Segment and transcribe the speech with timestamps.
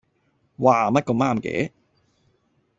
[0.57, 1.71] 嘩，乜咁啱嘅